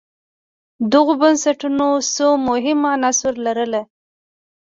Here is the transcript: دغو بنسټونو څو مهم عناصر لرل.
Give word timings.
دغو 0.91 1.13
بنسټونو 1.21 1.87
څو 2.15 2.27
مهم 2.47 2.79
عناصر 2.93 3.33
لرل. 3.45 3.73